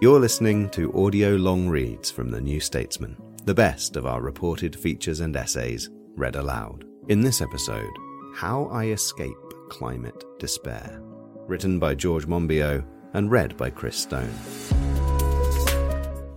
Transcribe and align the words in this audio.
You're 0.00 0.20
listening 0.20 0.70
to 0.70 0.92
audio 0.92 1.30
long 1.34 1.68
reads 1.68 2.08
from 2.08 2.30
The 2.30 2.40
New 2.40 2.60
Statesman, 2.60 3.16
the 3.46 3.54
best 3.54 3.96
of 3.96 4.06
our 4.06 4.20
reported 4.20 4.78
features 4.78 5.18
and 5.18 5.34
essays 5.34 5.90
read 6.14 6.36
aloud. 6.36 6.84
In 7.08 7.20
this 7.20 7.42
episode, 7.42 7.90
How 8.32 8.66
I 8.66 8.84
Escape 8.90 9.34
Climate 9.68 10.22
Despair, 10.38 11.02
written 11.48 11.80
by 11.80 11.96
George 11.96 12.28
Monbiot 12.28 12.86
and 13.14 13.28
read 13.28 13.56
by 13.56 13.70
Chris 13.70 13.96
Stone. 13.96 14.32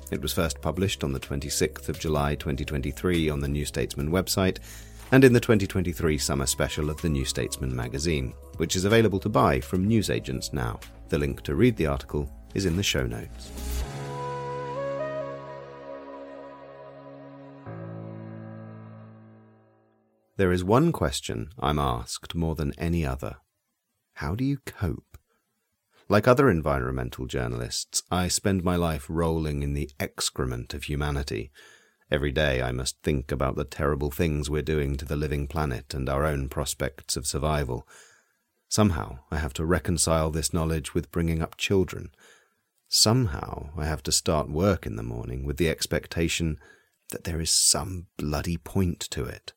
It 0.09 0.23
was 0.23 0.33
first 0.33 0.59
published 0.59 1.03
on 1.03 1.14
the 1.14 1.19
26th 1.19 1.88
of 1.88 1.99
July 1.99 2.33
2023 2.33 3.30
on 3.30 3.41
the 3.41 3.47
New 3.47 3.66
Statesman 3.66 4.09
website 4.09 4.58
and 5.11 5.23
in 5.23 5.33
the 5.33 5.39
2023 5.39 6.17
summer 6.17 6.47
special 6.47 6.89
of 6.89 6.99
the 7.03 7.09
New 7.09 7.25
Statesman 7.25 7.75
magazine, 7.75 8.33
which 8.58 8.75
is 8.75 8.86
available 8.86 9.19
to 9.19 9.30
buy 9.30 9.59
from 9.59 9.88
newsagents 9.88 10.52
now. 10.52 10.80
The 11.09 11.19
link 11.19 11.43
to 11.43 11.53
read 11.53 11.77
the 11.77 11.86
article 11.86 12.27
is 12.53 12.66
in 12.66 12.75
the 12.75 12.83
show 12.83 13.05
notes. 13.05 13.52
There 20.38 20.52
is 20.52 20.63
one 20.63 20.91
question 20.91 21.49
I'm 21.59 21.77
asked 21.77 22.33
more 22.33 22.55
than 22.55 22.73
any 22.77 23.05
other. 23.05 23.38
How 24.16 24.33
do 24.33 24.43
you 24.43 24.58
cope? 24.66 25.17
Like 26.09 26.27
other 26.27 26.49
environmental 26.49 27.25
journalists, 27.25 28.03
I 28.11 28.27
spend 28.27 28.63
my 28.63 28.75
life 28.75 29.05
rolling 29.08 29.61
in 29.61 29.75
the 29.75 29.89
excrement 29.99 30.73
of 30.73 30.83
humanity. 30.83 31.52
Every 32.09 32.31
day 32.31 32.61
I 32.61 32.71
must 32.71 33.02
think 33.02 33.31
about 33.31 33.55
the 33.55 33.63
terrible 33.63 34.11
things 34.11 34.49
we're 34.49 34.61
doing 34.61 34.97
to 34.97 35.05
the 35.05 35.15
living 35.15 35.47
planet 35.47 35.93
and 35.93 36.09
our 36.09 36.25
own 36.25 36.49
prospects 36.49 37.15
of 37.15 37.27
survival. 37.27 37.88
Somehow 38.67 39.19
I 39.31 39.38
have 39.38 39.53
to 39.53 39.65
reconcile 39.65 40.31
this 40.31 40.53
knowledge 40.53 40.93
with 40.93 41.11
bringing 41.11 41.41
up 41.41 41.55
children. 41.55 42.09
Somehow 42.94 43.70
I 43.78 43.86
have 43.86 44.03
to 44.03 44.11
start 44.11 44.50
work 44.50 44.86
in 44.86 44.97
the 44.97 45.02
morning 45.02 45.45
with 45.45 45.56
the 45.56 45.70
expectation 45.70 46.58
that 47.11 47.23
there 47.23 47.39
is 47.39 47.50
some 47.50 48.08
bloody 48.17 48.58
point 48.58 48.99
to 49.11 49.23
it. 49.23 49.54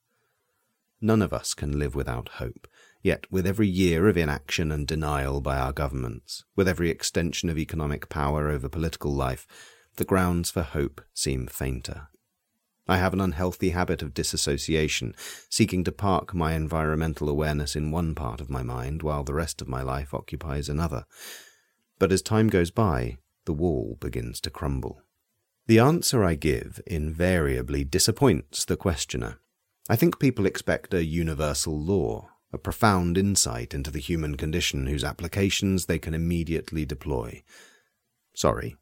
None 1.01 1.21
of 1.21 1.33
us 1.33 1.53
can 1.53 1.77
live 1.77 1.97
without 1.97 2.29
hope. 2.35 2.69
Yet, 3.03 3.27
with 3.33 3.45
every 3.45 3.67
year 3.67 4.07
of 4.07 4.17
inaction 4.17 4.71
and 4.71 4.87
denial 4.87 5.41
by 5.41 5.59
our 5.59 5.73
governments, 5.73 6.45
with 6.55 6.69
every 6.69 6.91
extension 6.91 7.49
of 7.49 7.59
economic 7.59 8.09
power 8.09 8.49
over 8.49 8.69
political 8.69 9.13
life, 9.13 9.49
the 9.97 10.05
grounds 10.05 10.53
for 10.53 10.63
hope 10.63 11.01
seem 11.13 11.49
fainter. 11.49 12.07
I 12.87 12.99
have 12.99 13.15
an 13.15 13.21
unhealthy 13.21 13.71
habit 13.71 14.01
of 14.01 14.15
disassociation, 14.15 15.13
seeking 15.51 15.83
to 15.83 15.93
park 15.93 16.35
my 16.35 16.53
environmental 16.53 17.29
awareness 17.29 17.75
in 17.75 17.91
one 17.91 18.15
part 18.15 18.41
of 18.41 18.49
my 18.49 18.63
mind 18.63 19.03
while 19.03 19.25
the 19.25 19.35
rest 19.35 19.61
of 19.61 19.67
my 19.67 19.83
life 19.83 20.15
occupies 20.15 20.69
another. 20.69 21.05
But 21.99 22.13
as 22.13 22.23
time 22.23 22.49
goes 22.49 22.71
by, 22.71 23.19
the 23.45 23.53
wall 23.53 23.97
begins 24.01 24.41
to 24.43 24.51
crumble. 24.51 25.03
The 25.67 25.79
answer 25.79 26.25
I 26.25 26.35
give 26.35 26.81
invariably 26.87 27.85
disappoints 27.85 28.65
the 28.65 28.77
questioner. 28.77 29.41
I 29.89 29.97
think 29.97 30.19
people 30.19 30.47
expect 30.47 30.95
a 30.95 31.05
universal 31.05 31.79
law, 31.79 32.31
a 32.53 32.59
profound 32.59 33.19
insight 33.19 33.75
into 33.75 33.91
the 33.91 34.01
human 34.01 34.37
condition 34.37 34.87
whose 34.87 35.05
applications 35.05 35.87
they 35.87 35.99
can 35.99 36.15
immediately 36.15 36.85
deploy. 36.85 37.43
Sorry, 38.35 38.77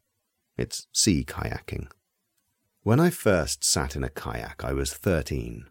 it's 0.57 0.87
sea 0.91 1.23
kayaking. 1.25 1.87
When 2.83 2.99
I 2.99 3.09
first 3.09 3.63
sat 3.63 3.95
in 3.95 4.03
a 4.03 4.09
kayak, 4.09 4.63
I 4.63 4.73
was 4.73 4.93
13. 4.93 5.65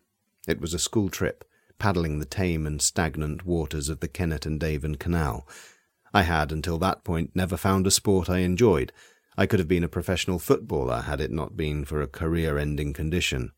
It 0.49 0.61
was 0.61 0.73
a 0.73 0.79
school 0.79 1.11
trip, 1.11 1.45
paddling 1.79 2.19
the 2.19 2.25
tame 2.25 2.67
and 2.67 2.81
stagnant 2.81 3.45
waters 3.45 3.89
of 3.89 4.01
the 4.01 4.09
Kennet 4.09 4.47
and 4.47 4.63
Avon 4.65 4.95
Canal. 4.95 5.47
I 6.15 6.23
had, 6.23 6.53
until 6.53 6.79
that 6.79 7.05
point, 7.05 7.31
never 7.35 7.57
found 7.57 7.87
a 7.87 7.91
sport 7.91 8.29
I 8.29 8.39
enjoyed. 8.39 8.93
I 9.37 9.47
could 9.47 9.59
have 9.59 9.69
been 9.69 9.85
a 9.85 9.89
professional 9.89 10.39
footballer 10.39 11.03
had 11.03 11.21
it 11.21 11.31
not 11.31 11.57
been 11.57 11.85
for 11.85 12.03
a 12.03 12.07
career 12.07 12.59
ending 12.59 12.93
condition 12.93 13.53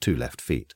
two 0.00 0.16
left 0.16 0.40
feet. 0.40 0.74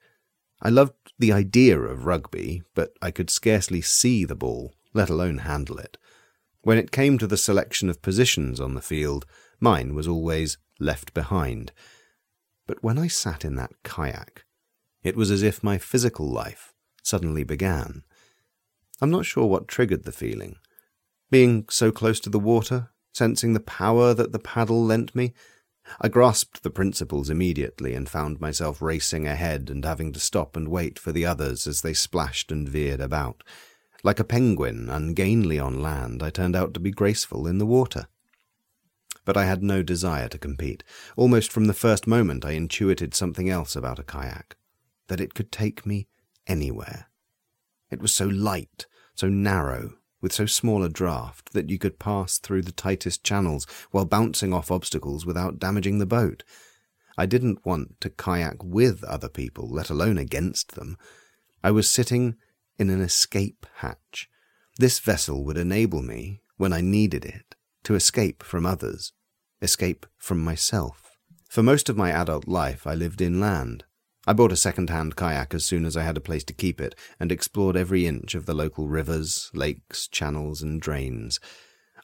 I 0.62 0.68
loved 0.68 1.12
the 1.18 1.32
idea 1.32 1.78
of 1.78 2.06
rugby, 2.06 2.62
but 2.74 2.92
I 3.00 3.10
could 3.10 3.30
scarcely 3.30 3.80
see 3.80 4.24
the 4.24 4.34
ball, 4.34 4.74
let 4.92 5.08
alone 5.08 5.38
handle 5.38 5.78
it. 5.78 5.96
When 6.62 6.78
it 6.78 6.90
came 6.90 7.16
to 7.18 7.26
the 7.26 7.36
selection 7.36 7.88
of 7.88 8.02
positions 8.02 8.60
on 8.60 8.74
the 8.74 8.82
field, 8.82 9.24
mine 9.58 9.94
was 9.94 10.06
always 10.06 10.58
left 10.78 11.14
behind. 11.14 11.72
But 12.66 12.82
when 12.82 12.98
I 12.98 13.06
sat 13.06 13.44
in 13.44 13.54
that 13.56 13.72
kayak, 13.82 14.44
it 15.02 15.16
was 15.16 15.30
as 15.30 15.42
if 15.42 15.62
my 15.62 15.78
physical 15.78 16.26
life 16.26 16.74
suddenly 17.02 17.44
began. 17.44 18.02
I'm 19.00 19.10
not 19.10 19.24
sure 19.24 19.46
what 19.46 19.68
triggered 19.68 20.04
the 20.04 20.12
feeling. 20.12 20.56
Being 21.30 21.66
so 21.70 21.92
close 21.92 22.18
to 22.20 22.30
the 22.30 22.40
water, 22.40 22.90
sensing 23.12 23.52
the 23.52 23.60
power 23.60 24.14
that 24.14 24.32
the 24.32 24.38
paddle 24.40 24.84
lent 24.84 25.14
me, 25.14 25.32
I 26.00 26.08
grasped 26.08 26.62
the 26.62 26.70
principles 26.70 27.30
immediately 27.30 27.94
and 27.94 28.08
found 28.08 28.40
myself 28.40 28.82
racing 28.82 29.26
ahead 29.26 29.70
and 29.70 29.84
having 29.84 30.12
to 30.12 30.20
stop 30.20 30.56
and 30.56 30.68
wait 30.68 30.98
for 30.98 31.12
the 31.12 31.24
others 31.26 31.66
as 31.66 31.82
they 31.82 31.94
splashed 31.94 32.50
and 32.50 32.68
veered 32.68 33.00
about. 33.00 33.42
Like 34.02 34.18
a 34.18 34.24
penguin, 34.24 34.88
ungainly 34.88 35.58
on 35.58 35.82
land, 35.82 36.22
I 36.22 36.30
turned 36.30 36.56
out 36.56 36.74
to 36.74 36.80
be 36.80 36.90
graceful 36.90 37.46
in 37.46 37.58
the 37.58 37.66
water. 37.66 38.08
But 39.24 39.36
I 39.36 39.44
had 39.44 39.62
no 39.62 39.82
desire 39.82 40.28
to 40.28 40.38
compete. 40.38 40.82
Almost 41.16 41.52
from 41.52 41.66
the 41.66 41.74
first 41.74 42.06
moment, 42.06 42.44
I 42.44 42.52
intuited 42.52 43.14
something 43.14 43.48
else 43.48 43.76
about 43.76 43.98
a 43.98 44.04
kayak 44.04 44.56
that 45.08 45.20
it 45.20 45.34
could 45.34 45.52
take 45.52 45.84
me 45.86 46.08
anywhere. 46.46 47.08
It 47.90 48.00
was 48.00 48.14
so 48.14 48.26
light, 48.26 48.86
so 49.14 49.28
narrow, 49.28 49.94
with 50.20 50.32
so 50.32 50.46
small 50.46 50.82
a 50.82 50.88
draft 50.88 51.52
that 51.52 51.70
you 51.70 51.78
could 51.78 51.98
pass 51.98 52.38
through 52.38 52.62
the 52.62 52.72
tightest 52.72 53.24
channels 53.24 53.66
while 53.90 54.04
bouncing 54.04 54.52
off 54.52 54.70
obstacles 54.70 55.24
without 55.24 55.58
damaging 55.58 55.98
the 55.98 56.06
boat. 56.06 56.42
I 57.16 57.26
didn't 57.26 57.64
want 57.66 58.00
to 58.00 58.10
kayak 58.10 58.62
with 58.62 59.04
other 59.04 59.28
people, 59.28 59.68
let 59.68 59.90
alone 59.90 60.18
against 60.18 60.74
them. 60.74 60.96
I 61.62 61.70
was 61.70 61.90
sitting 61.90 62.36
in 62.78 62.90
an 62.90 63.00
escape 63.00 63.66
hatch. 63.76 64.28
This 64.78 64.98
vessel 64.98 65.44
would 65.44 65.58
enable 65.58 66.02
me, 66.02 66.40
when 66.56 66.72
I 66.72 66.80
needed 66.80 67.24
it, 67.24 67.54
to 67.84 67.94
escape 67.94 68.42
from 68.42 68.64
others, 68.64 69.12
escape 69.60 70.06
from 70.16 70.38
myself. 70.42 71.18
For 71.48 71.62
most 71.62 71.88
of 71.88 71.96
my 71.96 72.10
adult 72.10 72.46
life, 72.46 72.86
I 72.86 72.94
lived 72.94 73.20
inland, 73.20 73.84
I 74.26 74.34
bought 74.34 74.52
a 74.52 74.56
second-hand 74.56 75.16
kayak 75.16 75.54
as 75.54 75.64
soon 75.64 75.86
as 75.86 75.96
I 75.96 76.02
had 76.02 76.18
a 76.18 76.20
place 76.20 76.44
to 76.44 76.52
keep 76.52 76.78
it 76.78 76.94
and 77.18 77.32
explored 77.32 77.76
every 77.76 78.06
inch 78.06 78.34
of 78.34 78.44
the 78.44 78.52
local 78.52 78.86
rivers, 78.86 79.50
lakes, 79.54 80.06
channels, 80.06 80.60
and 80.60 80.80
drains. 80.80 81.40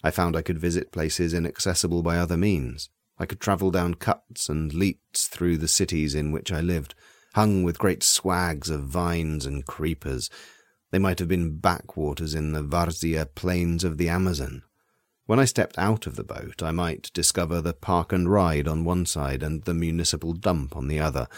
I 0.03 0.11
found 0.11 0.35
I 0.35 0.43
could 0.43 0.59
visit 0.59 0.93
places 0.93 1.35
inaccessible 1.35 2.03
by 2.03 2.17
other 2.17 2.39
means. 2.39 2.89
I 3.19 3.27
could 3.27 3.41
travel 3.41 3.71
down 3.71 3.95
cuts 3.95 4.49
and 4.49 4.73
leats 4.73 5.29
through 5.29 5.59
the 5.59 5.69
cities 5.69 6.15
in 6.15 6.33
which 6.33 6.51
I 6.51 6.61
lived, 6.63 6.95
hung 7.35 7.63
with 7.63 7.79
great 7.79 8.03
swags 8.03 8.71
of 8.71 8.85
vines 8.85 9.45
and 9.45 9.67
creepers. 9.67 10.31
They 10.91 10.99
might 10.99 11.19
have 11.19 11.29
been 11.29 11.59
backwaters 11.59 12.35
in 12.35 12.53
the 12.53 12.63
Varzea 12.63 13.27
plains 13.35 13.85
of 13.85 13.99
the 13.99 14.09
Amazon. 14.09 14.63
When 15.27 15.39
I 15.39 15.45
stepped 15.45 15.77
out 15.77 16.07
of 16.07 16.17
the 16.17 16.25
boat, 16.25 16.63
I 16.63 16.71
might 16.71 17.11
discover 17.13 17.61
the 17.61 17.75
park 17.75 18.13
and 18.13 18.31
ride 18.31 18.67
on 18.67 18.85
one 18.85 19.05
side 19.05 19.43
and 19.43 19.65
the 19.65 19.75
municipal 19.75 20.33
dump 20.33 20.77
on 20.77 20.89
the 20.89 21.01
other 21.01 21.29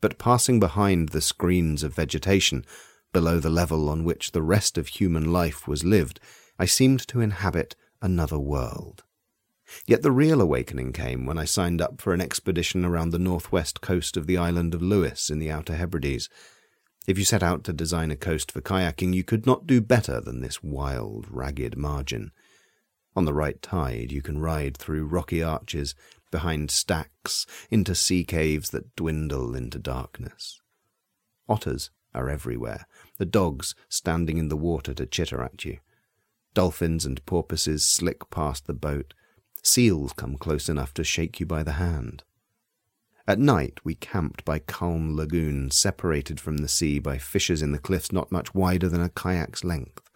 but 0.00 0.18
passing 0.18 0.60
behind 0.60 1.10
the 1.10 1.20
screens 1.20 1.82
of 1.82 1.94
vegetation, 1.94 2.64
below 3.12 3.40
the 3.40 3.50
level 3.50 3.88
on 3.88 4.04
which 4.04 4.32
the 4.32 4.42
rest 4.42 4.78
of 4.78 4.88
human 4.88 5.32
life 5.32 5.66
was 5.66 5.84
lived, 5.84 6.20
I 6.58 6.66
seemed 6.66 7.06
to 7.08 7.20
inhabit 7.20 7.74
another 8.02 8.38
world. 8.38 9.04
Yet 9.86 10.02
the 10.02 10.12
real 10.12 10.40
awakening 10.40 10.92
came 10.92 11.26
when 11.26 11.38
I 11.38 11.44
signed 11.44 11.80
up 11.80 12.00
for 12.00 12.14
an 12.14 12.20
expedition 12.20 12.84
around 12.84 13.10
the 13.10 13.18
northwest 13.18 13.80
coast 13.80 14.16
of 14.16 14.26
the 14.26 14.38
island 14.38 14.74
of 14.74 14.82
Lewis 14.82 15.30
in 15.30 15.38
the 15.38 15.50
Outer 15.50 15.76
Hebrides. 15.76 16.28
If 17.06 17.18
you 17.18 17.24
set 17.24 17.42
out 17.42 17.64
to 17.64 17.72
design 17.72 18.10
a 18.10 18.16
coast 18.16 18.50
for 18.50 18.60
kayaking, 18.60 19.14
you 19.14 19.24
could 19.24 19.46
not 19.46 19.66
do 19.66 19.80
better 19.80 20.20
than 20.20 20.40
this 20.40 20.62
wild, 20.62 21.26
ragged 21.30 21.76
margin. 21.76 22.32
On 23.16 23.24
the 23.24 23.34
right 23.34 23.60
tide, 23.62 24.12
you 24.12 24.22
can 24.22 24.38
ride 24.38 24.76
through 24.76 25.06
rocky 25.06 25.42
arches, 25.42 25.94
behind 26.30 26.70
stacks, 26.70 27.46
into 27.70 27.94
sea 27.94 28.24
caves 28.24 28.70
that 28.70 28.94
dwindle 28.94 29.54
into 29.54 29.78
darkness. 29.78 30.60
Otters 31.48 31.90
are 32.14 32.28
everywhere, 32.28 32.86
the 33.18 33.26
dogs 33.26 33.74
standing 33.88 34.38
in 34.38 34.48
the 34.48 34.56
water 34.56 34.94
to 34.94 35.06
chitter 35.06 35.42
at 35.42 35.64
you. 35.64 35.78
Dolphins 36.54 37.04
and 37.04 37.24
porpoises 37.26 37.86
slick 37.86 38.30
past 38.30 38.66
the 38.66 38.74
boat. 38.74 39.14
Seals 39.62 40.12
come 40.12 40.36
close 40.36 40.68
enough 40.68 40.92
to 40.94 41.04
shake 41.04 41.40
you 41.40 41.46
by 41.46 41.62
the 41.62 41.72
hand. 41.72 42.24
At 43.26 43.38
night, 43.38 43.80
we 43.84 43.94
camped 43.94 44.44
by 44.44 44.58
calm 44.58 45.14
lagoons 45.14 45.76
separated 45.76 46.40
from 46.40 46.58
the 46.58 46.68
sea 46.68 46.98
by 46.98 47.18
fissures 47.18 47.60
in 47.60 47.72
the 47.72 47.78
cliffs 47.78 48.10
not 48.10 48.32
much 48.32 48.54
wider 48.54 48.88
than 48.88 49.02
a 49.02 49.10
kayak's 49.10 49.64
length. 49.64 50.07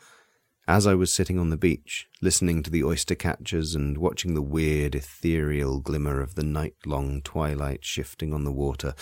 As 0.73 0.87
I 0.87 0.95
was 0.95 1.13
sitting 1.13 1.39
on 1.39 1.51
the 1.51 1.59
beach, 1.59 2.09
listening 2.23 2.63
to 2.63 2.71
the 2.71 2.83
oyster 2.83 3.15
catchers 3.15 3.75
and 3.75 3.99
watching 3.99 4.33
the 4.33 4.41
weird 4.41 4.95
ethereal 4.95 5.81
glimmer 5.81 6.23
of 6.23 6.35
the 6.35 6.43
night 6.43 6.77
long 6.87 7.21
twilight 7.21 7.85
shifting 7.85 8.33
on 8.33 8.45
the 8.45 8.51
water, 8.51 8.95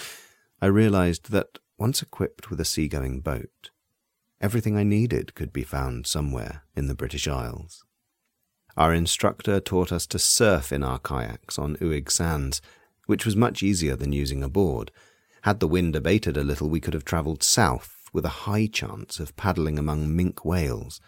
I 0.61 0.67
realized 0.67 1.31
that, 1.31 1.61
once 1.79 2.03
equipped 2.03 2.51
with 2.51 2.61
a 2.61 2.65
seagoing 2.65 3.21
boat, 3.21 3.71
everything 4.41 4.77
I 4.77 4.83
needed 4.83 5.37
could 5.37 5.53
be 5.53 5.63
found 5.63 6.09
somewhere 6.09 6.65
in 6.75 6.89
the 6.89 6.97
British 6.97 7.29
Isles. 7.29 7.85
Our 8.77 8.93
instructor 8.93 9.61
taught 9.61 9.93
us 9.93 10.09
to 10.09 10.19
surf 10.19 10.73
in 10.73 10.83
our 10.83 10.99
kayaks 10.99 11.57
on 11.57 11.77
Uig 11.77 12.11
sands, 12.11 12.61
which 13.07 13.25
was 13.25 13.37
much 13.37 13.63
easier 13.63 13.95
than 13.95 14.13
using 14.13 14.43
a 14.43 14.49
board. 14.49 14.91
Had 15.43 15.61
the 15.61 15.69
wind 15.69 15.95
abated 15.95 16.37
a 16.37 16.43
little, 16.43 16.69
we 16.69 16.81
could 16.81 16.95
have 16.95 17.05
travelled 17.05 17.45
south 17.45 18.09
with 18.13 18.25
a 18.25 18.41
high 18.51 18.67
chance 18.67 19.21
of 19.21 19.37
paddling 19.37 19.79
among 19.79 20.09
minke 20.09 20.45
whales 20.45 21.01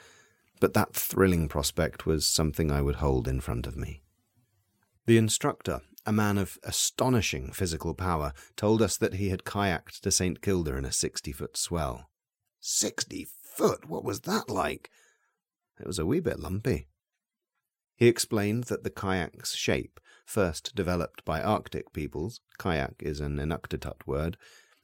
but 0.62 0.74
that 0.74 0.94
thrilling 0.94 1.48
prospect 1.48 2.06
was 2.06 2.24
something 2.24 2.70
I 2.70 2.82
would 2.82 2.94
hold 2.94 3.26
in 3.26 3.40
front 3.40 3.66
of 3.66 3.76
me. 3.76 4.04
The 5.06 5.18
instructor, 5.18 5.80
a 6.06 6.12
man 6.12 6.38
of 6.38 6.56
astonishing 6.62 7.50
physical 7.50 7.94
power, 7.94 8.32
told 8.54 8.80
us 8.80 8.96
that 8.98 9.14
he 9.14 9.30
had 9.30 9.42
kayaked 9.42 9.98
to 10.02 10.12
St. 10.12 10.40
Kilda 10.40 10.76
in 10.76 10.84
a 10.84 10.92
60 10.92 11.32
foot 11.32 11.56
swell. 11.56 12.08
Sixty 12.60 13.26
foot? 13.42 13.88
What 13.88 14.04
was 14.04 14.20
that 14.20 14.48
like? 14.48 14.88
It 15.80 15.86
was 15.88 15.98
a 15.98 16.06
wee 16.06 16.20
bit 16.20 16.38
lumpy. 16.38 16.86
He 17.96 18.06
explained 18.06 18.64
that 18.64 18.84
the 18.84 18.90
kayak's 18.90 19.56
shape, 19.56 19.98
first 20.24 20.76
developed 20.76 21.24
by 21.24 21.42
Arctic 21.42 21.92
peoples, 21.92 22.40
kayak 22.56 22.94
is 23.00 23.18
an 23.18 23.38
Inuktitut 23.38 24.06
word, 24.06 24.36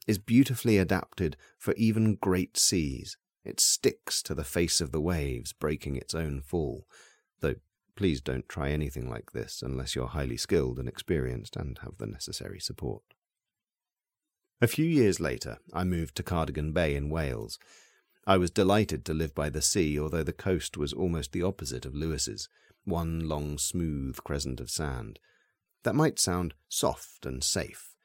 is 0.08 0.18
beautifully 0.18 0.76
adapted 0.76 1.36
for 1.56 1.72
even 1.74 2.16
great 2.16 2.56
seas, 2.56 3.16
it 3.44 3.60
sticks 3.60 4.22
to 4.22 4.34
the 4.34 4.44
face 4.44 4.80
of 4.80 4.92
the 4.92 5.00
waves, 5.00 5.52
breaking 5.52 5.96
its 5.96 6.14
own 6.14 6.40
fall. 6.40 6.86
Though 7.40 7.56
please 7.96 8.20
don't 8.20 8.48
try 8.48 8.70
anything 8.70 9.10
like 9.10 9.32
this 9.32 9.60
unless 9.60 9.96
you're 9.96 10.06
highly 10.06 10.36
skilled 10.36 10.78
and 10.78 10.88
experienced 10.88 11.56
and 11.56 11.78
have 11.82 11.98
the 11.98 12.06
necessary 12.06 12.60
support. 12.60 13.02
A 14.60 14.68
few 14.68 14.84
years 14.84 15.18
later, 15.18 15.58
I 15.72 15.84
moved 15.84 16.16
to 16.16 16.22
Cardigan 16.22 16.72
Bay 16.72 16.94
in 16.94 17.10
Wales. 17.10 17.58
I 18.26 18.36
was 18.36 18.50
delighted 18.50 19.04
to 19.04 19.14
live 19.14 19.34
by 19.34 19.50
the 19.50 19.62
sea, 19.62 19.98
although 19.98 20.22
the 20.22 20.32
coast 20.32 20.76
was 20.76 20.92
almost 20.92 21.32
the 21.32 21.42
opposite 21.42 21.84
of 21.84 21.94
Lewis's, 21.94 22.48
one 22.84 23.28
long 23.28 23.58
smooth 23.58 24.16
crescent 24.24 24.60
of 24.60 24.70
sand. 24.70 25.18
That 25.84 25.94
might 25.94 26.18
sound 26.18 26.54
soft 26.68 27.24
and 27.24 27.42
safe. 27.42 27.96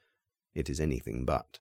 It 0.56 0.70
is 0.70 0.80
anything 0.80 1.26
but. 1.26 1.60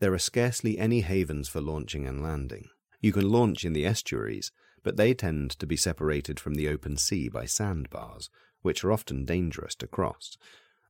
There 0.00 0.12
are 0.12 0.18
scarcely 0.18 0.78
any 0.78 1.00
havens 1.00 1.48
for 1.48 1.60
launching 1.60 2.06
and 2.06 2.22
landing. 2.22 2.68
You 3.00 3.12
can 3.12 3.30
launch 3.30 3.64
in 3.64 3.72
the 3.72 3.86
estuaries, 3.86 4.52
but 4.82 4.96
they 4.96 5.14
tend 5.14 5.50
to 5.58 5.66
be 5.66 5.76
separated 5.76 6.38
from 6.38 6.54
the 6.54 6.68
open 6.68 6.96
sea 6.96 7.28
by 7.28 7.44
sandbars, 7.44 8.30
which 8.62 8.84
are 8.84 8.92
often 8.92 9.24
dangerous 9.24 9.74
to 9.76 9.86
cross. 9.86 10.36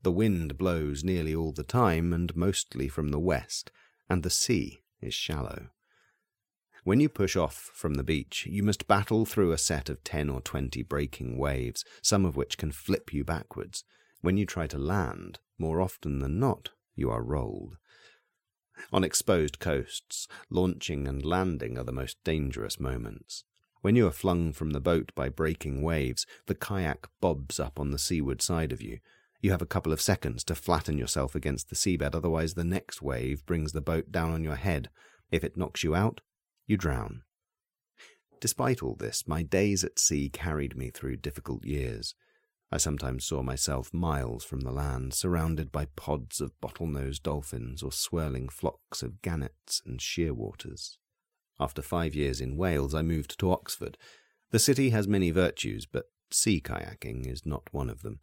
The 0.03 0.13
wind 0.13 0.57
blows 0.57 1.03
nearly 1.03 1.35
all 1.35 1.53
the 1.53 1.63
time 1.65 2.13
and 2.13 2.35
mostly 2.37 2.89
from 2.89 3.09
the 3.09 3.19
west, 3.19 3.71
and 4.09 4.23
the 4.23 4.31
sea 4.31 4.83
is 5.01 5.15
shallow. 5.15 5.71
When 6.85 7.01
you 7.01 7.09
push 7.09 7.35
off 7.35 7.71
from 7.75 7.95
the 7.95 8.05
beach, 8.05 8.47
you 8.49 8.63
must 8.63 8.87
battle 8.87 9.27
through 9.27 9.51
a 9.51 9.59
set 9.59 9.89
of 9.89 10.05
ten 10.05 10.31
or 10.31 10.41
twenty 10.41 10.83
breaking 10.83 11.37
waves, 11.37 11.85
some 12.01 12.25
of 12.25 12.37
which 12.37 12.57
can 12.57 12.71
flip 12.71 13.13
you 13.13 13.25
backwards. 13.25 13.83
When 14.21 14.37
you 14.37 14.47
try 14.47 14.69
to 14.69 14.79
land, 14.79 15.41
more 15.59 15.81
often 15.81 16.21
than 16.21 16.39
not, 16.39 16.71
you 16.95 17.11
are 17.11 17.23
rolled. 17.23 17.77
On 18.93 19.05
exposed 19.05 19.59
coasts, 19.59 20.29
launching 20.51 21.09
and 21.09 21.25
landing 21.25 21.79
are 21.79 21.85
the 21.85 21.93
most 21.93 22.23
dangerous 22.25 22.79
moments. 22.79 23.45
When 23.83 23.97
you 23.97 24.07
are 24.07 24.13
flung 24.13 24.53
from 24.53 24.71
the 24.71 24.81
boat 24.81 25.13
by 25.15 25.29
breaking 25.29 25.83
waves, 25.83 26.27
the 26.47 26.55
kayak 26.55 27.09
bobs 27.21 27.61
up 27.61 27.79
on 27.79 27.91
the 27.91 27.99
seaward 27.99 28.43
side 28.43 28.73
of 28.73 28.83
you. 28.83 28.99
You 29.41 29.51
have 29.51 29.63
a 29.63 29.67
couple 29.67 29.93
of 29.93 30.01
seconds 30.01 30.43
to 30.45 30.55
flatten 30.55 30.99
yourself 30.99 31.35
against 31.35 31.69
the 31.69 31.77
seabed, 31.77 32.15
otherwise, 32.15 32.55
the 32.55 32.65
next 32.65 33.01
wave 33.01 33.47
brings 33.47 33.73
the 33.73 33.81
boat 33.81 34.11
down 34.11 34.33
on 34.33 34.43
your 34.43 34.57
head. 34.57 34.89
If 35.31 35.45
it 35.45 35.57
knocks 35.57 35.85
you 35.85 35.95
out, 35.95 36.21
you 36.67 36.77
drown. 36.77 37.23
Despite 38.41 38.83
all 38.83 38.97
this, 38.97 39.27
my 39.27 39.43
days 39.43 39.85
at 39.85 39.99
sea 39.99 40.29
carried 40.29 40.77
me 40.77 40.91
through 40.91 41.17
difficult 41.17 41.65
years. 41.65 42.15
I 42.77 42.79
sometimes 42.79 43.25
saw 43.25 43.43
myself 43.43 43.95
miles 43.95 44.45
from 44.45 44.61
the 44.61 44.71
land, 44.71 45.15
surrounded 45.15 45.73
by 45.73 45.87
pods 45.97 46.43
of 46.43 46.61
bottlenose 46.61 47.19
dolphins 47.19 47.83
or 47.83 47.91
swirling 47.91 48.51
flocks 48.51 49.03
of 49.03 49.23
gannets 49.23 49.81
and 49.87 49.99
shearwaters. 49.99 50.99
After 51.59 51.81
five 51.81 52.15
years 52.15 52.39
in 52.39 52.59
Wales, 52.59 52.95
I 52.95 53.01
moved 53.01 53.39
to 53.39 53.51
Oxford. 53.51 53.97
The 54.51 54.59
city 54.59 54.91
has 54.91 55.09
many 55.09 55.31
virtues, 55.31 55.87
but 55.87 56.11
sea 56.31 56.61
kayaking 56.61 57.27
is 57.27 57.47
not 57.47 57.73
one 57.73 57.89
of 57.89 58.03
them. 58.03 58.21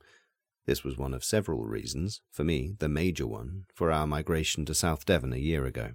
This 0.67 0.83
was 0.83 0.99
one 0.99 1.15
of 1.15 1.23
several 1.23 1.65
reasons, 1.65 2.21
for 2.29 2.43
me, 2.43 2.75
the 2.77 2.87
major 2.87 3.25
one, 3.25 3.63
for 3.73 3.91
our 3.91 4.05
migration 4.05 4.65
to 4.65 4.75
South 4.75 5.03
Devon 5.03 5.33
a 5.33 5.37
year 5.37 5.65
ago. 5.65 5.93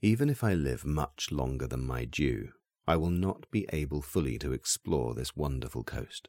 Even 0.00 0.28
if 0.28 0.42
I 0.42 0.54
live 0.54 0.84
much 0.84 1.30
longer 1.30 1.68
than 1.68 1.86
my 1.86 2.06
due, 2.06 2.48
I 2.88 2.96
will 2.96 3.10
not 3.10 3.48
be 3.52 3.68
able 3.72 4.02
fully 4.02 4.36
to 4.38 4.52
explore 4.52 5.14
this 5.14 5.36
wonderful 5.36 5.84
coast. 5.84 6.28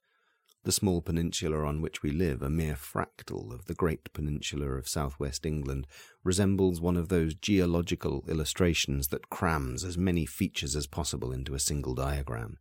The 0.65 0.71
small 0.71 1.01
peninsula 1.01 1.65
on 1.65 1.81
which 1.81 2.01
we 2.01 2.11
live, 2.11 2.41
a 2.41 2.49
mere 2.49 2.75
fractal 2.75 3.53
of 3.53 3.65
the 3.65 3.73
great 3.73 4.13
peninsula 4.13 4.67
of 4.71 4.87
southwest 4.87 5.45
England, 5.45 5.87
resembles 6.23 6.79
one 6.79 6.95
of 6.95 7.09
those 7.09 7.35
geological 7.35 8.23
illustrations 8.29 9.09
that 9.09 9.29
crams 9.29 9.83
as 9.83 9.97
many 9.97 10.25
features 10.25 10.73
as 10.77 10.87
possible 10.87 11.33
into 11.33 11.53
a 11.53 11.59
single 11.59 11.93
diagram. 11.93 12.59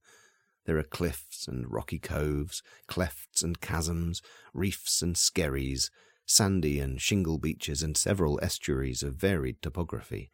There 0.65 0.79
are 0.79 0.85
cliffs 0.85 1.47
and 1.47 1.73
rocky 1.73 2.01
coves, 2.01 2.61
clefts 2.89 3.45
and 3.45 3.61
chasms, 3.61 4.21
reefs 4.53 5.01
and 5.01 5.17
skerries, 5.17 5.89
sandy 6.27 6.81
and 6.81 7.01
shingle 7.01 7.39
beaches, 7.39 7.85
and 7.85 7.97
several 7.97 8.41
estuaries 8.43 9.05
of 9.05 9.15
varied 9.15 9.63
topography. 9.63 10.33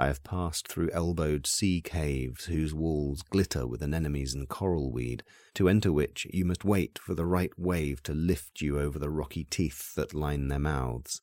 I 0.00 0.06
have 0.06 0.24
passed 0.24 0.66
through 0.66 0.88
elbowed 0.94 1.46
sea 1.46 1.82
caves 1.82 2.46
whose 2.46 2.72
walls 2.72 3.20
glitter 3.20 3.66
with 3.66 3.82
anemones 3.82 4.32
and 4.32 4.48
coral 4.48 4.90
weed, 4.90 5.22
to 5.52 5.68
enter 5.68 5.92
which 5.92 6.26
you 6.30 6.46
must 6.46 6.64
wait 6.64 6.98
for 6.98 7.12
the 7.12 7.26
right 7.26 7.52
wave 7.58 8.02
to 8.04 8.14
lift 8.14 8.62
you 8.62 8.80
over 8.80 8.98
the 8.98 9.10
rocky 9.10 9.44
teeth 9.44 9.94
that 9.96 10.14
line 10.14 10.48
their 10.48 10.58
mouths. 10.58 11.20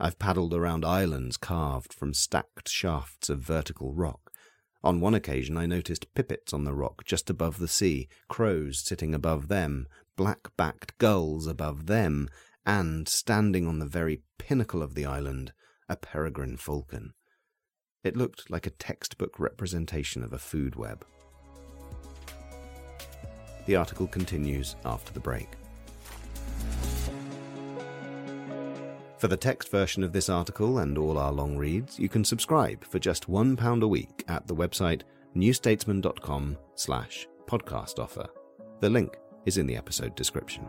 I've 0.00 0.18
paddled 0.18 0.52
around 0.52 0.84
islands 0.84 1.36
carved 1.36 1.92
from 1.92 2.12
stacked 2.12 2.68
shafts 2.68 3.28
of 3.28 3.42
vertical 3.42 3.94
rock. 3.94 4.32
On 4.82 4.98
one 4.98 5.14
occasion 5.14 5.56
I 5.56 5.66
noticed 5.66 6.12
pipits 6.12 6.52
on 6.52 6.64
the 6.64 6.74
rock 6.74 7.04
just 7.04 7.30
above 7.30 7.60
the 7.60 7.68
sea, 7.68 8.08
crows 8.26 8.80
sitting 8.80 9.14
above 9.14 9.46
them, 9.46 9.86
black-backed 10.16 10.98
gulls 10.98 11.46
above 11.46 11.86
them, 11.86 12.28
and, 12.66 13.06
standing 13.06 13.68
on 13.68 13.78
the 13.78 13.86
very 13.86 14.22
pinnacle 14.36 14.82
of 14.82 14.96
the 14.96 15.06
island, 15.06 15.52
a 15.88 15.94
peregrine 15.94 16.56
falcon. 16.56 17.14
It 18.02 18.16
looked 18.16 18.50
like 18.50 18.66
a 18.66 18.70
textbook 18.70 19.38
representation 19.38 20.22
of 20.22 20.32
a 20.32 20.38
food 20.38 20.74
web. 20.74 21.04
The 23.66 23.76
article 23.76 24.06
continues 24.06 24.76
after 24.84 25.12
the 25.12 25.20
break. 25.20 25.48
For 29.18 29.28
the 29.28 29.36
text 29.36 29.70
version 29.70 30.02
of 30.02 30.14
this 30.14 30.30
article 30.30 30.78
and 30.78 30.96
all 30.96 31.18
our 31.18 31.30
long 31.30 31.58
reads, 31.58 31.98
you 31.98 32.08
can 32.08 32.24
subscribe 32.24 32.82
for 32.86 32.98
just 32.98 33.28
£1 33.28 33.82
a 33.82 33.86
week 33.86 34.24
at 34.28 34.46
the 34.46 34.56
website 34.56 35.02
newstatesman.com 35.36 36.56
slash 36.74 37.28
podcast 37.46 37.98
offer. 37.98 38.26
The 38.80 38.88
link 38.88 39.18
is 39.44 39.58
in 39.58 39.66
the 39.66 39.76
episode 39.76 40.14
description. 40.16 40.68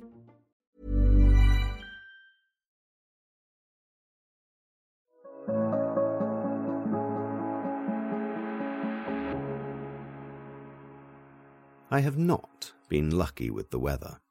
I 11.93 11.99
have 11.99 12.17
not 12.17 12.71
been 12.87 13.09
lucky 13.09 13.49
with 13.49 13.69
the 13.69 13.79
weather. 13.79 14.21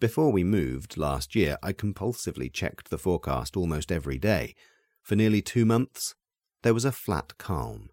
Before 0.00 0.32
we 0.32 0.42
moved 0.42 0.96
last 0.96 1.36
year, 1.36 1.56
I 1.62 1.72
compulsively 1.72 2.52
checked 2.52 2.90
the 2.90 2.98
forecast 2.98 3.56
almost 3.56 3.92
every 3.92 4.18
day. 4.18 4.56
For 5.00 5.14
nearly 5.14 5.40
two 5.40 5.64
months, 5.64 6.16
there 6.62 6.74
was 6.74 6.84
a 6.84 6.90
flat 6.90 7.38
calm. 7.38 7.90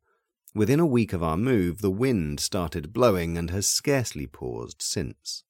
Within 0.56 0.80
a 0.80 0.88
week 0.88 1.14
of 1.14 1.22
our 1.22 1.38
move, 1.38 1.82
the 1.82 1.92
wind 1.92 2.40
started 2.40 2.94
blowing 2.94 3.38
and 3.38 3.52
has 3.52 3.68
scarcely 3.68 4.26
paused 4.26 4.82
since. 4.82 5.44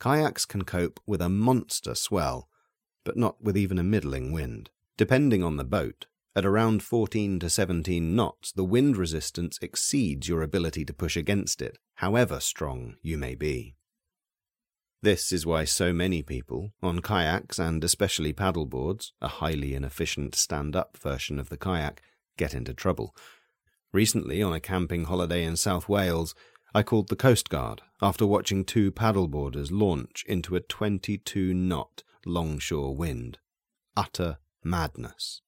Kayaks 0.00 0.44
can 0.44 0.64
cope 0.64 0.98
with 1.06 1.22
a 1.22 1.28
monster 1.28 1.94
swell, 1.94 2.48
but 3.04 3.16
not 3.16 3.40
with 3.40 3.56
even 3.56 3.78
a 3.78 3.84
middling 3.84 4.32
wind. 4.32 4.70
Depending 4.96 5.44
on 5.44 5.58
the 5.58 5.64
boat, 5.64 6.06
at 6.36 6.44
around 6.44 6.82
14 6.82 7.38
to 7.40 7.48
17 7.48 8.14
knots, 8.14 8.52
the 8.52 8.62
wind 8.62 8.98
resistance 8.98 9.58
exceeds 9.62 10.28
your 10.28 10.42
ability 10.42 10.84
to 10.84 10.92
push 10.92 11.16
against 11.16 11.62
it, 11.62 11.78
however 11.94 12.40
strong 12.40 12.96
you 13.00 13.16
may 13.16 13.34
be. 13.34 13.74
This 15.02 15.32
is 15.32 15.46
why 15.46 15.64
so 15.64 15.94
many 15.94 16.22
people, 16.22 16.72
on 16.82 17.00
kayaks 17.00 17.58
and 17.58 17.82
especially 17.82 18.34
paddleboards, 18.34 19.12
a 19.22 19.28
highly 19.28 19.74
inefficient 19.74 20.34
stand 20.34 20.76
up 20.76 20.98
version 20.98 21.38
of 21.38 21.48
the 21.48 21.56
kayak, 21.56 22.02
get 22.36 22.52
into 22.52 22.74
trouble. 22.74 23.16
Recently, 23.90 24.42
on 24.42 24.52
a 24.52 24.60
camping 24.60 25.04
holiday 25.04 25.42
in 25.42 25.56
South 25.56 25.88
Wales, 25.88 26.34
I 26.74 26.82
called 26.82 27.08
the 27.08 27.16
Coast 27.16 27.48
Guard 27.48 27.80
after 28.02 28.26
watching 28.26 28.62
two 28.62 28.92
paddleboarders 28.92 29.70
launch 29.70 30.22
into 30.28 30.54
a 30.54 30.60
22 30.60 31.54
knot 31.54 32.02
longshore 32.26 32.94
wind. 32.94 33.38
Utter 33.96 34.36
madness. 34.62 35.40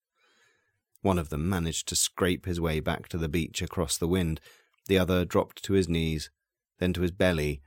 One 1.02 1.18
of 1.18 1.28
them 1.28 1.48
managed 1.48 1.88
to 1.88 1.96
scrape 1.96 2.46
his 2.46 2.60
way 2.60 2.80
back 2.80 3.08
to 3.08 3.18
the 3.18 3.28
beach 3.28 3.62
across 3.62 3.96
the 3.96 4.08
wind. 4.08 4.40
The 4.86 4.98
other 4.98 5.24
dropped 5.24 5.62
to 5.64 5.74
his 5.74 5.88
knees, 5.88 6.30
then 6.78 6.92
to 6.94 7.02
his 7.02 7.12
belly, 7.12 7.62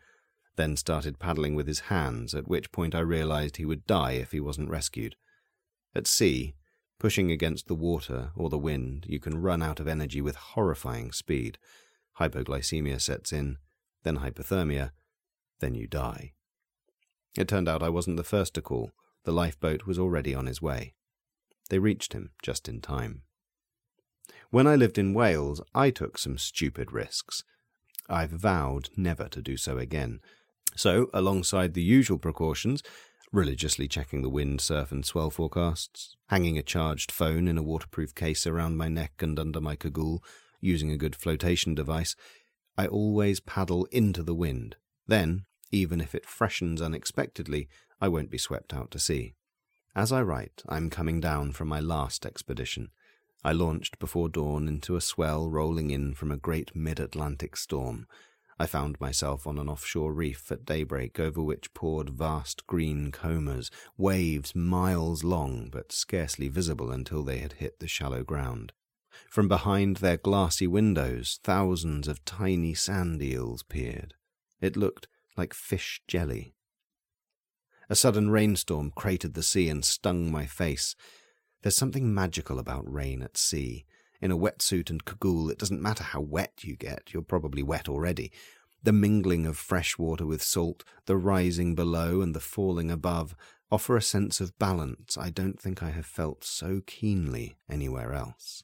then 0.57 0.75
started 0.75 1.19
paddling 1.19 1.55
with 1.55 1.67
his 1.67 1.81
hands, 1.81 2.35
at 2.35 2.47
which 2.47 2.71
point 2.71 2.93
I 2.93 2.99
realized 2.99 3.57
he 3.57 3.65
would 3.65 3.87
die 3.87 4.13
if 4.13 4.31
he 4.31 4.39
wasn't 4.39 4.69
rescued. 4.69 5.15
At 5.95 6.07
sea, 6.07 6.55
pushing 6.99 7.31
against 7.31 7.67
the 7.67 7.75
water 7.75 8.31
or 8.35 8.49
the 8.49 8.57
wind, 8.57 9.05
you 9.07 9.19
can 9.19 9.41
run 9.41 9.61
out 9.61 9.79
of 9.79 9.87
energy 9.87 10.21
with 10.21 10.35
horrifying 10.35 11.11
speed. 11.11 11.57
Hypoglycemia 12.19 12.99
sets 12.99 13.31
in, 13.31 13.57
then 14.03 14.17
hypothermia, 14.17 14.91
then 15.59 15.73
you 15.73 15.87
die. 15.87 16.33
It 17.37 17.47
turned 17.47 17.69
out 17.69 17.81
I 17.81 17.89
wasn't 17.89 18.17
the 18.17 18.23
first 18.23 18.53
to 18.55 18.61
call. 18.61 18.91
The 19.23 19.31
lifeboat 19.31 19.85
was 19.85 19.97
already 19.97 20.35
on 20.35 20.47
his 20.47 20.61
way. 20.61 20.95
They 21.69 21.79
reached 21.79 22.13
him 22.13 22.31
just 22.41 22.67
in 22.67 22.81
time. 22.81 23.21
When 24.49 24.67
I 24.67 24.75
lived 24.75 24.97
in 24.97 25.13
Wales, 25.13 25.61
I 25.73 25.91
took 25.91 26.17
some 26.17 26.37
stupid 26.37 26.91
risks. 26.91 27.43
I've 28.09 28.31
vowed 28.31 28.89
never 28.97 29.29
to 29.29 29.41
do 29.41 29.55
so 29.55 29.77
again. 29.77 30.19
So, 30.75 31.09
alongside 31.13 31.73
the 31.73 31.81
usual 31.81 32.17
precautions, 32.17 32.83
religiously 33.31 33.87
checking 33.87 34.21
the 34.21 34.29
wind, 34.29 34.59
surf, 34.59 34.91
and 34.91 35.05
swell 35.05 35.29
forecasts, 35.29 36.15
hanging 36.27 36.57
a 36.57 36.63
charged 36.63 37.11
phone 37.11 37.47
in 37.47 37.57
a 37.57 37.63
waterproof 37.63 38.13
case 38.13 38.45
around 38.45 38.77
my 38.77 38.89
neck 38.89 39.13
and 39.19 39.39
under 39.39 39.61
my 39.61 39.75
cagoule, 39.75 40.23
using 40.59 40.91
a 40.91 40.97
good 40.97 41.15
flotation 41.15 41.73
device, 41.73 42.15
I 42.77 42.87
always 42.87 43.39
paddle 43.39 43.85
into 43.91 44.23
the 44.23 44.35
wind. 44.35 44.75
Then, 45.07 45.45
even 45.71 46.01
if 46.01 46.13
it 46.13 46.25
freshens 46.25 46.81
unexpectedly, 46.81 47.69
I 48.01 48.07
won't 48.07 48.29
be 48.29 48.37
swept 48.37 48.73
out 48.73 48.91
to 48.91 48.99
sea. 48.99 49.35
As 49.93 50.13
I 50.13 50.21
write, 50.21 50.63
I'm 50.69 50.89
coming 50.89 51.19
down 51.19 51.51
from 51.51 51.67
my 51.67 51.81
last 51.81 52.25
expedition. 52.25 52.91
I 53.43 53.51
launched 53.51 53.99
before 53.99 54.29
dawn 54.29 54.69
into 54.69 54.95
a 54.95 55.01
swell 55.01 55.49
rolling 55.49 55.91
in 55.91 56.13
from 56.13 56.31
a 56.31 56.37
great 56.37 56.73
mid 56.73 56.99
Atlantic 56.99 57.57
storm. 57.57 58.07
I 58.57 58.67
found 58.67 59.01
myself 59.01 59.45
on 59.45 59.57
an 59.57 59.67
offshore 59.67 60.13
reef 60.13 60.49
at 60.49 60.63
daybreak 60.63 61.19
over 61.19 61.41
which 61.41 61.73
poured 61.73 62.11
vast 62.11 62.65
green 62.67 63.11
combers, 63.11 63.69
waves 63.97 64.55
miles 64.55 65.25
long 65.25 65.69
but 65.69 65.91
scarcely 65.91 66.47
visible 66.47 66.91
until 66.91 67.23
they 67.23 67.39
had 67.39 67.53
hit 67.53 67.79
the 67.79 67.87
shallow 67.87 68.23
ground. 68.23 68.71
From 69.29 69.49
behind 69.49 69.97
their 69.97 70.17
glassy 70.17 70.67
windows, 70.67 71.39
thousands 71.43 72.07
of 72.07 72.23
tiny 72.23 72.73
sand 72.75 73.21
eels 73.21 73.63
peered. 73.63 74.13
It 74.61 74.77
looked 74.77 75.07
like 75.35 75.53
fish 75.53 76.01
jelly. 76.07 76.53
A 77.91 77.95
sudden 77.95 78.29
rainstorm 78.29 78.93
cratered 78.95 79.33
the 79.33 79.43
sea 79.43 79.67
and 79.67 79.83
stung 79.83 80.31
my 80.31 80.45
face. 80.45 80.95
There's 81.61 81.75
something 81.75 82.13
magical 82.13 82.57
about 82.57 82.89
rain 82.89 83.21
at 83.21 83.35
sea. 83.35 83.83
In 84.21 84.31
a 84.31 84.37
wetsuit 84.37 84.89
and 84.89 85.03
cagoule, 85.03 85.49
it 85.49 85.57
doesn't 85.57 85.81
matter 85.81 86.05
how 86.05 86.21
wet 86.21 86.63
you 86.63 86.77
get, 86.77 87.11
you're 87.11 87.21
probably 87.21 87.61
wet 87.61 87.89
already. 87.89 88.31
The 88.81 88.93
mingling 88.93 89.45
of 89.45 89.57
fresh 89.57 89.97
water 89.97 90.25
with 90.25 90.41
salt, 90.41 90.85
the 91.05 91.17
rising 91.17 91.75
below 91.75 92.21
and 92.21 92.33
the 92.33 92.39
falling 92.39 92.89
above, 92.89 93.35
offer 93.69 93.97
a 93.97 94.01
sense 94.01 94.39
of 94.39 94.57
balance 94.57 95.17
I 95.17 95.29
don't 95.29 95.59
think 95.59 95.83
I 95.83 95.89
have 95.89 96.05
felt 96.05 96.45
so 96.45 96.79
keenly 96.87 97.57
anywhere 97.69 98.13
else. 98.13 98.63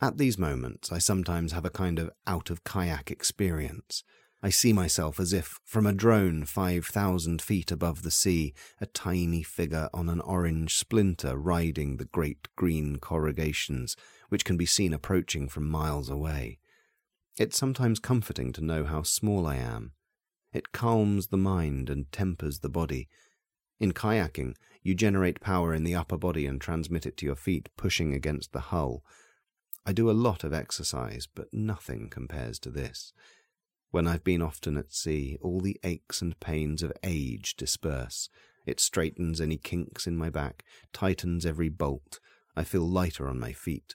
At 0.00 0.18
these 0.18 0.36
moments, 0.36 0.90
I 0.90 0.98
sometimes 0.98 1.52
have 1.52 1.64
a 1.64 1.70
kind 1.70 2.00
of 2.00 2.10
out 2.26 2.50
of 2.50 2.64
kayak 2.64 3.12
experience. 3.12 4.02
I 4.40 4.50
see 4.50 4.72
myself 4.72 5.18
as 5.18 5.32
if, 5.32 5.58
from 5.64 5.84
a 5.84 5.92
drone 5.92 6.44
five 6.44 6.86
thousand 6.86 7.42
feet 7.42 7.72
above 7.72 8.02
the 8.02 8.10
sea, 8.10 8.54
a 8.80 8.86
tiny 8.86 9.42
figure 9.42 9.88
on 9.92 10.08
an 10.08 10.20
orange 10.20 10.76
splinter 10.76 11.36
riding 11.36 11.96
the 11.96 12.04
great 12.04 12.46
green 12.54 12.98
corrugations, 12.98 13.96
which 14.28 14.44
can 14.44 14.56
be 14.56 14.66
seen 14.66 14.94
approaching 14.94 15.48
from 15.48 15.68
miles 15.68 16.08
away. 16.08 16.60
It's 17.36 17.58
sometimes 17.58 17.98
comforting 17.98 18.52
to 18.52 18.64
know 18.64 18.84
how 18.84 19.02
small 19.02 19.44
I 19.44 19.56
am. 19.56 19.92
It 20.52 20.72
calms 20.72 21.28
the 21.28 21.36
mind 21.36 21.90
and 21.90 22.10
tempers 22.12 22.60
the 22.60 22.68
body. 22.68 23.08
In 23.80 23.92
kayaking, 23.92 24.54
you 24.82 24.94
generate 24.94 25.40
power 25.40 25.74
in 25.74 25.82
the 25.82 25.94
upper 25.96 26.16
body 26.16 26.46
and 26.46 26.60
transmit 26.60 27.06
it 27.06 27.16
to 27.18 27.26
your 27.26 27.36
feet, 27.36 27.68
pushing 27.76 28.14
against 28.14 28.52
the 28.52 28.60
hull. 28.60 29.04
I 29.84 29.92
do 29.92 30.10
a 30.10 30.12
lot 30.12 30.44
of 30.44 30.52
exercise, 30.52 31.26
but 31.32 31.52
nothing 31.52 32.08
compares 32.08 32.58
to 32.60 32.70
this. 32.70 33.12
When 33.90 34.06
I've 34.06 34.24
been 34.24 34.42
often 34.42 34.76
at 34.76 34.92
sea, 34.92 35.38
all 35.40 35.60
the 35.60 35.78
aches 35.82 36.20
and 36.20 36.38
pains 36.40 36.82
of 36.82 36.92
age 37.02 37.56
disperse. 37.56 38.28
It 38.66 38.80
straightens 38.80 39.40
any 39.40 39.56
kinks 39.56 40.06
in 40.06 40.16
my 40.16 40.28
back, 40.28 40.62
tightens 40.92 41.46
every 41.46 41.70
bolt. 41.70 42.20
I 42.54 42.64
feel 42.64 42.86
lighter 42.86 43.28
on 43.28 43.40
my 43.40 43.52
feet. 43.52 43.94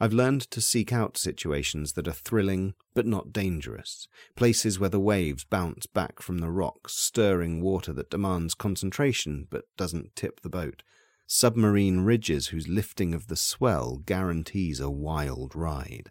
I've 0.00 0.12
learned 0.12 0.42
to 0.50 0.60
seek 0.60 0.92
out 0.92 1.16
situations 1.16 1.92
that 1.92 2.08
are 2.08 2.12
thrilling 2.12 2.74
but 2.92 3.06
not 3.06 3.32
dangerous, 3.32 4.08
places 4.34 4.80
where 4.80 4.90
the 4.90 4.98
waves 4.98 5.44
bounce 5.44 5.86
back 5.86 6.20
from 6.20 6.38
the 6.38 6.50
rocks, 6.50 6.94
stirring 6.94 7.62
water 7.62 7.92
that 7.92 8.10
demands 8.10 8.54
concentration 8.54 9.46
but 9.48 9.64
doesn't 9.76 10.16
tip 10.16 10.40
the 10.40 10.48
boat, 10.48 10.82
submarine 11.28 12.00
ridges 12.00 12.48
whose 12.48 12.66
lifting 12.66 13.14
of 13.14 13.28
the 13.28 13.36
swell 13.36 13.98
guarantees 13.98 14.80
a 14.80 14.90
wild 14.90 15.54
ride. 15.54 16.10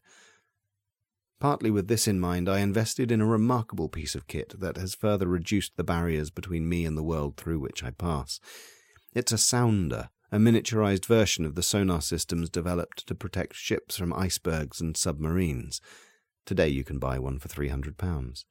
Partly 1.41 1.71
with 1.71 1.88
this 1.88 2.07
in 2.07 2.19
mind, 2.19 2.48
I 2.48 2.60
invested 2.60 3.12
in 3.12 3.19
a 3.19 3.25
remarkable 3.25 3.89
piece 3.89 4.13
of 4.13 4.27
kit 4.27 4.53
that 4.60 4.77
has 4.77 4.93
further 4.93 5.27
reduced 5.27 5.75
the 5.75 5.83
barriers 5.83 6.29
between 6.29 6.69
me 6.69 6.86
and 6.86 6.95
the 6.95 7.01
world 7.01 7.36
through 7.36 7.57
which 7.57 7.83
I 7.83 7.89
pass. 7.89 8.39
It's 9.15 9.31
a 9.31 9.39
sounder, 9.39 10.12
a 10.31 10.38
miniaturized 10.38 11.07
version 11.07 11.43
of 11.43 11.55
the 11.55 11.63
sonar 11.63 12.01
systems 12.01 12.48
developed 12.48 13.07
to 13.07 13.15
protect 13.15 13.55
ships 13.55 13.98
from 13.98 14.13
icebergs 14.13 14.79
and 14.79 14.95
submarines. 14.95 15.81
Today 16.45 16.67
you 16.69 16.83
can 16.83 17.00
buy 17.00 17.17
one 17.17 17.39
for 17.39 17.48
£300. 17.48 18.45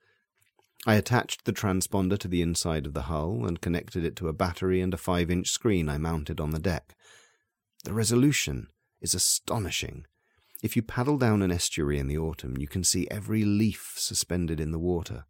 I 0.84 0.94
attached 0.96 1.44
the 1.44 1.52
transponder 1.52 2.18
to 2.18 2.26
the 2.26 2.42
inside 2.42 2.86
of 2.86 2.94
the 2.94 3.02
hull 3.02 3.46
and 3.46 3.60
connected 3.60 4.04
it 4.04 4.16
to 4.16 4.26
a 4.26 4.32
battery 4.32 4.80
and 4.80 4.92
a 4.92 4.96
5 4.96 5.30
inch 5.30 5.48
screen 5.48 5.88
I 5.88 5.98
mounted 5.98 6.40
on 6.40 6.50
the 6.50 6.58
deck. 6.58 6.96
The 7.84 7.94
resolution 7.94 8.66
is 9.00 9.14
astonishing. 9.14 10.06
If 10.62 10.76
you 10.76 10.82
paddle 10.82 11.16
down 11.16 11.40
an 11.42 11.50
estuary 11.50 11.98
in 11.98 12.06
the 12.06 12.18
autumn, 12.18 12.56
you 12.58 12.68
can 12.68 12.84
see 12.84 13.08
every 13.10 13.44
leaf 13.44 13.94
suspended 13.96 14.60
in 14.60 14.72
the 14.72 14.78
water. 14.78 15.24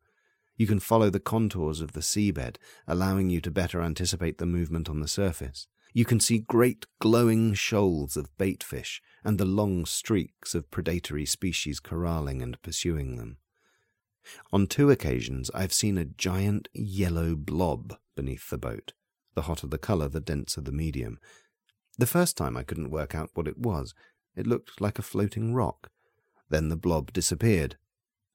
You 0.57 0.67
can 0.67 0.81
follow 0.81 1.09
the 1.09 1.21
contours 1.21 1.81
of 1.81 1.93
the 1.93 2.01
seabed, 2.01 2.57
allowing 2.87 3.31
you 3.31 3.41
to 3.43 3.51
better 3.51 3.81
anticipate 3.81 4.39
the 4.39 4.47
movement 4.47 4.91
on 4.91 5.01
the 5.01 5.09
surface. 5.09 5.69
You 5.93 6.05
can 6.05 6.21
see 6.21 6.39
great 6.39 6.87
glowing 7.01 7.55
shoals 7.55 8.17
of 8.17 8.37
bait 8.39 8.63
fish 8.63 9.01
and 9.25 9.39
the 9.39 9.45
long 9.45 9.87
streaks 9.87 10.55
of 10.55 10.71
predatory 10.71 11.27
species 11.27 11.81
corralling 11.81 12.43
and 12.43 12.61
pursuing 12.63 13.17
them. 13.17 13.39
On 14.53 14.67
two 14.67 14.91
occasions, 14.91 15.51
I've 15.55 15.73
seen 15.73 15.97
a 15.97 16.05
giant 16.05 16.69
yellow 16.75 17.35
blob 17.37 17.97
beneath 18.15 18.51
the 18.51 18.59
boat. 18.59 18.93
The 19.35 19.43
hotter 19.43 19.67
the 19.67 19.79
colour, 19.79 20.09
the 20.09 20.21
denser 20.21 20.61
the 20.61 20.73
medium. 20.73 21.19
The 21.99 22.07
first 22.07 22.37
time 22.37 22.57
I 22.57 22.63
couldn't 22.63 22.91
work 22.91 23.15
out 23.15 23.31
what 23.35 23.49
it 23.49 23.59
was. 23.59 23.95
It 24.37 24.47
looked 24.47 24.81
like 24.81 24.99
a 24.99 25.03
floating 25.03 25.55
rock. 25.55 25.91
Then 26.49 26.69
the 26.69 26.77
blob 26.77 27.13
disappeared, 27.13 27.77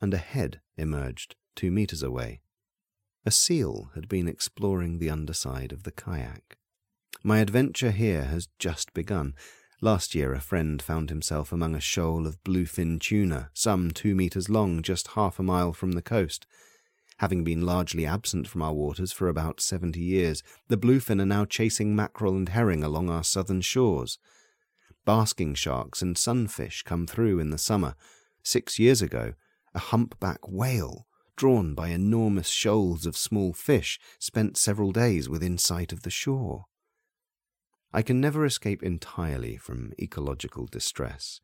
and 0.01 0.13
a 0.13 0.17
head 0.17 0.61
emerged 0.77 1.35
two 1.55 1.71
metres 1.71 2.03
away. 2.03 2.41
A 3.25 3.31
seal 3.31 3.89
had 3.95 4.07
been 4.07 4.27
exploring 4.27 4.99
the 4.99 5.09
underside 5.09 5.71
of 5.71 5.83
the 5.83 5.91
kayak. 5.91 6.57
My 7.23 7.39
adventure 7.39 7.91
here 7.91 8.25
has 8.25 8.49
just 8.59 8.93
begun. 8.93 9.33
Last 9.81 10.15
year, 10.15 10.33
a 10.33 10.39
friend 10.39 10.81
found 10.81 11.09
himself 11.09 11.51
among 11.51 11.75
a 11.75 11.79
shoal 11.79 12.27
of 12.27 12.43
bluefin 12.43 12.99
tuna, 12.99 13.49
some 13.53 13.91
two 13.91 14.15
metres 14.15 14.47
long, 14.47 14.81
just 14.81 15.09
half 15.09 15.39
a 15.39 15.43
mile 15.43 15.73
from 15.73 15.93
the 15.93 16.01
coast. 16.01 16.45
Having 17.17 17.43
been 17.43 17.61
largely 17.61 18.05
absent 18.05 18.47
from 18.47 18.61
our 18.61 18.73
waters 18.73 19.11
for 19.11 19.27
about 19.27 19.61
seventy 19.61 20.01
years, 20.01 20.43
the 20.67 20.77
bluefin 20.77 21.21
are 21.21 21.25
now 21.25 21.45
chasing 21.45 21.95
mackerel 21.95 22.35
and 22.35 22.49
herring 22.49 22.83
along 22.83 23.09
our 23.09 23.23
southern 23.23 23.61
shores. 23.61 24.19
Basking 25.05 25.53
sharks 25.53 26.01
and 26.01 26.17
sunfish 26.17 26.83
come 26.83 27.05
through 27.05 27.39
in 27.39 27.51
the 27.51 27.57
summer. 27.57 27.95
Six 28.43 28.79
years 28.79 29.01
ago, 29.01 29.33
a 29.73 29.79
humpback 29.79 30.39
whale, 30.47 31.05
drawn 31.35 31.75
by 31.75 31.89
enormous 31.89 32.49
shoals 32.49 33.05
of 33.05 33.15
small 33.15 33.53
fish, 33.53 33.99
spent 34.19 34.57
several 34.57 34.91
days 34.91 35.29
within 35.29 35.57
sight 35.57 35.91
of 35.93 36.01
the 36.01 36.09
shore. 36.09 36.65
I 37.93 38.01
can 38.01 38.19
never 38.19 38.45
escape 38.45 38.83
entirely 38.83 39.57
from 39.57 39.93
ecological 39.99 40.65
distress. 40.65 41.39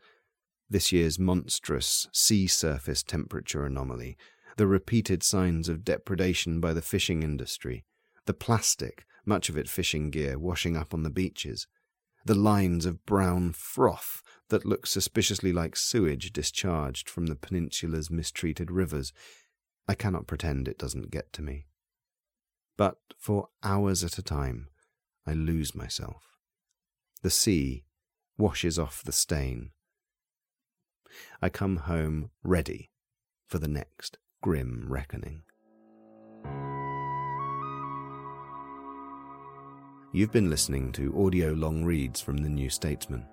This 0.69 0.91
year's 0.91 1.19
monstrous 1.19 2.07
sea 2.11 2.47
surface 2.47 3.03
temperature 3.03 3.65
anomaly, 3.65 4.17
the 4.57 4.67
repeated 4.67 5.23
signs 5.23 5.69
of 5.69 5.85
depredation 5.85 6.59
by 6.59 6.73
the 6.73 6.81
fishing 6.81 7.23
industry, 7.23 7.85
the 8.25 8.33
plastic, 8.33 9.05
much 9.25 9.50
of 9.50 9.57
it 9.57 9.69
fishing 9.69 10.09
gear, 10.09 10.39
washing 10.39 10.75
up 10.75 10.93
on 10.93 11.03
the 11.03 11.09
beaches, 11.09 11.67
the 12.25 12.36
lines 12.36 12.86
of 12.86 13.05
brown 13.05 13.51
froth 13.51 14.22
that 14.50 14.66
look 14.66 14.86
suspiciously 14.86 15.51
like 15.51 15.75
sewage 15.75 16.31
discharged 16.31 17.10
from 17.10 17.27
the 17.27 17.36
peninsula's 17.36 18.12
mistreated 18.12 18.70
rivers. 18.70 19.14
I 19.88 19.96
cannot 19.96 20.27
pretend 20.27 20.68
it 20.68 20.77
doesn't 20.77 21.12
get 21.12 21.34
to 21.34 21.42
me. 21.42 21.66
But 22.77 22.98
for 23.18 23.50
hours 23.64 24.03
at 24.03 24.18
a 24.18 24.24
time, 24.24 24.68
I 25.25 25.34
lose 25.34 25.75
myself. 25.75 26.38
The 27.22 27.29
sea 27.29 27.86
washes 28.38 28.79
off 28.79 29.03
the 29.03 29.12
stain. 29.12 29.72
I 31.42 31.50
come 31.50 31.77
home 31.77 32.31
ready 32.44 32.92
for 33.48 33.60
the 33.60 33.68
next 33.68 34.18
grim 34.42 34.86
reckoning. 34.88 35.44
You've 40.13 40.33
been 40.33 40.50
listening 40.50 40.91
to 40.93 41.25
audio 41.25 41.53
long 41.53 41.85
reads 41.85 42.19
from 42.19 42.35
the 42.35 42.50
New 42.50 42.69
Statesman. 42.69 43.25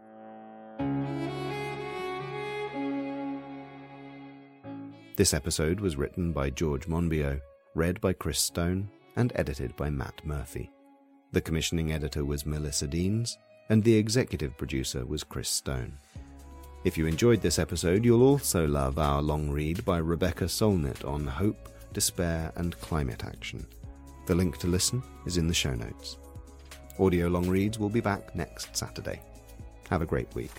This 5.17 5.35
episode 5.35 5.81
was 5.81 5.97
written 5.97 6.33
by 6.33 6.51
George 6.51 6.87
Monbiot, 6.87 7.41
read 7.75 8.01
by 8.01 8.13
Chris 8.13 8.39
Stone, 8.39 8.89
and 9.17 9.33
edited 9.35 9.75
by 9.75 9.91
Matt 9.91 10.25
Murphy. 10.25 10.71
The 11.33 11.41
commissioning 11.41 11.91
editor 11.91 12.25
was 12.25 12.47
Melissa 12.47 12.87
Denes, 12.87 13.37
and 13.71 13.83
the 13.83 13.97
executive 13.97 14.57
producer 14.57 15.05
was 15.05 15.25
Chris 15.25 15.49
Stone. 15.49 15.99
If 16.85 16.97
you 16.97 17.09
enjoyed 17.09 17.43
this 17.43 17.59
episode, 17.59 18.05
you'll 18.05 18.23
also 18.23 18.69
love 18.69 19.01
our 19.01 19.21
long 19.21 19.51
read 19.51 19.85
by 19.85 19.99
Rebecca 19.99 20.45
Solnit 20.45 21.05
on 21.05 21.27
hope, 21.27 21.71
despair, 21.93 22.53
and 22.55 22.81
climate 22.81 23.25
action. 23.25 23.67
The 24.27 24.37
link 24.37 24.59
to 24.59 24.69
listen 24.69 25.03
is 25.27 25.39
in 25.39 25.49
the 25.49 25.55
show 25.55 25.75
notes. 25.75 26.19
Audio 26.99 27.29
Long 27.29 27.49
Reads 27.49 27.79
will 27.79 27.89
be 27.89 28.01
back 28.01 28.35
next 28.35 28.77
Saturday. 28.77 29.21
Have 29.91 30.03
a 30.03 30.07
great 30.07 30.35
week. 30.35 30.51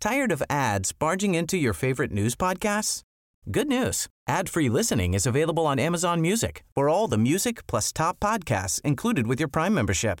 Tired 0.00 0.30
of 0.30 0.42
ads 0.48 0.92
barging 0.92 1.34
into 1.34 1.56
your 1.56 1.72
favorite 1.72 2.12
news 2.12 2.36
podcasts? 2.36 3.02
Good 3.50 3.66
news. 3.66 4.08
Ad-free 4.28 4.68
listening 4.68 5.14
is 5.14 5.26
available 5.26 5.66
on 5.66 5.80
Amazon 5.80 6.20
Music 6.20 6.64
for 6.74 6.88
all 6.88 7.08
the 7.08 7.18
music 7.18 7.66
plus 7.66 7.92
top 7.92 8.20
podcasts 8.20 8.80
included 8.82 9.26
with 9.26 9.40
your 9.40 9.48
Prime 9.48 9.74
membership. 9.74 10.20